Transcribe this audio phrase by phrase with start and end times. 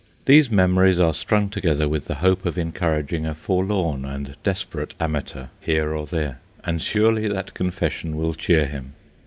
[0.25, 5.49] These memories are strung together with the hope of encouraging a forlorn and desperate amateur
[5.59, 8.93] here or there; and surely that confession will cheer him.